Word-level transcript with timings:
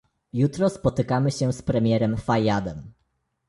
Jutro 0.33 0.69
spotykamy 0.69 1.31
się 1.31 1.53
z 1.53 1.61
premierem 1.61 2.17
Fayyadem 2.17 2.93